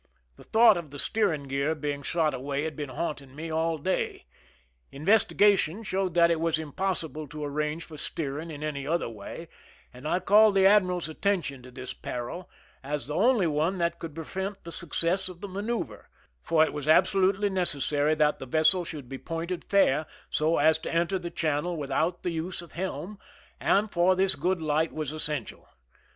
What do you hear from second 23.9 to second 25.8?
for this good light was essential.